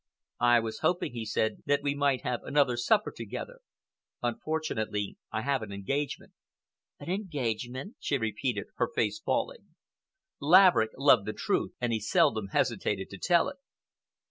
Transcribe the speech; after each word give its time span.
"I 0.39 0.59
was 0.59 0.79
hoping," 0.79 1.13
he 1.13 1.25
said, 1.25 1.61
"that 1.67 1.83
we 1.83 1.93
might 1.93 2.23
have 2.23 2.41
another 2.41 2.75
supper 2.75 3.11
together. 3.15 3.59
Unfortunately, 4.23 5.15
I 5.31 5.41
have 5.41 5.61
an 5.61 5.71
engagement." 5.71 6.33
"An 6.99 7.07
engagement?" 7.07 7.97
she 7.99 8.17
repeated, 8.17 8.65
her 8.77 8.87
face 8.91 9.19
falling. 9.19 9.75
Laverick 10.39 10.93
loved 10.97 11.27
the 11.27 11.33
truth 11.33 11.75
and 11.79 11.93
he 11.93 11.99
seldom 11.99 12.47
hesitated 12.47 13.11
to 13.11 13.19
tell 13.19 13.47
it. 13.47 13.57